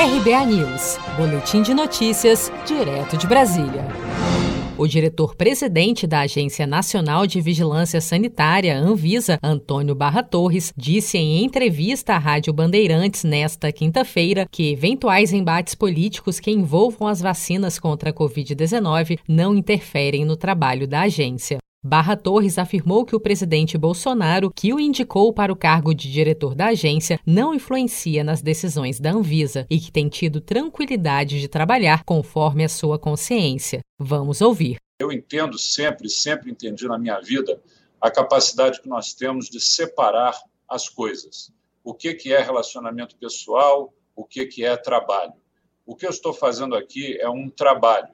[0.00, 3.84] RBA News, Boletim de Notícias, direto de Brasília.
[4.78, 12.14] O diretor-presidente da Agência Nacional de Vigilância Sanitária, Anvisa, Antônio Barra Torres, disse em entrevista
[12.14, 18.14] à Rádio Bandeirantes nesta quinta-feira que eventuais embates políticos que envolvam as vacinas contra a
[18.14, 21.58] Covid-19 não interferem no trabalho da agência.
[21.84, 26.52] Barra Torres afirmou que o presidente Bolsonaro, que o indicou para o cargo de diretor
[26.52, 32.02] da agência, não influencia nas decisões da Anvisa e que tem tido tranquilidade de trabalhar
[32.02, 33.80] conforme a sua consciência.
[33.96, 34.78] Vamos ouvir.
[34.98, 37.62] Eu entendo sempre, sempre entendi na minha vida,
[38.00, 40.36] a capacidade que nós temos de separar
[40.68, 41.52] as coisas.
[41.84, 45.34] O que, que é relacionamento pessoal, o que, que é trabalho.
[45.86, 48.08] O que eu estou fazendo aqui é um trabalho.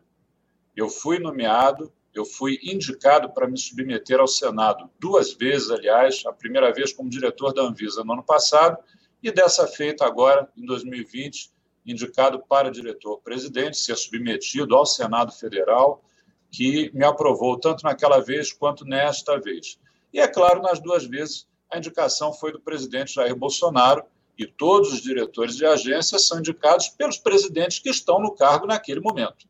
[0.76, 6.32] Eu fui nomeado eu fui indicado para me submeter ao Senado duas vezes, aliás, a
[6.32, 8.78] primeira vez como diretor da Anvisa no ano passado,
[9.22, 11.50] e dessa feita agora, em 2020,
[11.84, 16.04] indicado para diretor-presidente, ser submetido ao Senado Federal,
[16.50, 19.78] que me aprovou tanto naquela vez quanto nesta vez.
[20.12, 24.04] E, é claro, nas duas vezes, a indicação foi do presidente Jair Bolsonaro,
[24.38, 29.00] e todos os diretores de agência são indicados pelos presidentes que estão no cargo naquele
[29.00, 29.46] momento.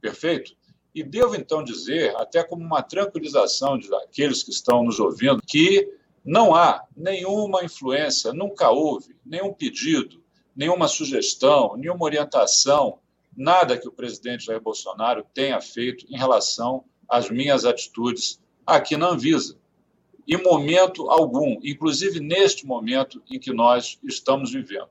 [0.00, 0.56] Perfeito?
[0.98, 5.88] E devo então dizer, até como uma tranquilização daqueles que estão nos ouvindo, que
[6.24, 10.20] não há nenhuma influência, nunca houve nenhum pedido,
[10.56, 12.98] nenhuma sugestão, nenhuma orientação,
[13.36, 19.10] nada que o presidente Jair Bolsonaro tenha feito em relação às minhas atitudes aqui na
[19.10, 19.56] Anvisa.
[20.26, 24.88] Em momento algum, inclusive neste momento em que nós estamos vivendo.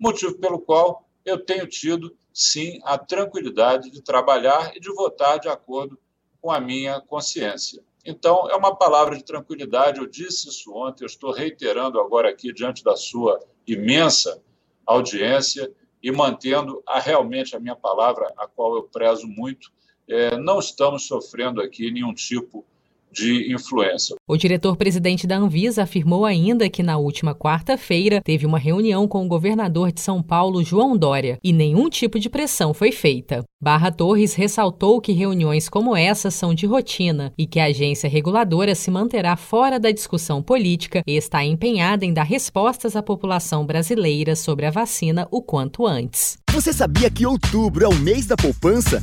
[0.00, 5.48] Motivo pelo qual eu tenho tido, sim, a tranquilidade de trabalhar e de votar de
[5.48, 5.98] acordo
[6.40, 7.82] com a minha consciência.
[8.04, 12.52] Então, é uma palavra de tranquilidade, eu disse isso ontem, eu estou reiterando agora aqui
[12.52, 14.42] diante da sua imensa
[14.86, 15.70] audiência
[16.02, 19.70] e mantendo a, realmente a minha palavra, a qual eu prezo muito.
[20.08, 22.77] É, não estamos sofrendo aqui nenhum tipo de
[23.12, 24.16] de influência.
[24.26, 29.28] O diretor-presidente da Anvisa afirmou ainda que na última quarta-feira teve uma reunião com o
[29.28, 33.44] governador de São Paulo, João Dória, e nenhum tipo de pressão foi feita.
[33.60, 38.74] Barra Torres ressaltou que reuniões como essa são de rotina e que a agência reguladora
[38.74, 44.36] se manterá fora da discussão política e está empenhada em dar respostas à população brasileira
[44.36, 46.38] sobre a vacina o quanto antes.
[46.52, 49.02] Você sabia que outubro é o mês da poupança?